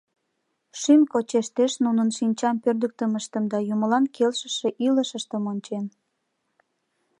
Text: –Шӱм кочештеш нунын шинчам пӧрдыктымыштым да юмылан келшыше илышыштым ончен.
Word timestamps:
–Шӱм 0.79 1.01
кочештеш 1.11 1.71
нунын 1.85 2.09
шинчам 2.17 2.55
пӧрдыктымыштым 2.63 3.43
да 3.51 3.57
юмылан 3.73 4.05
келшыше 4.15 4.69
илышыштым 4.87 5.43
ончен. 5.51 5.85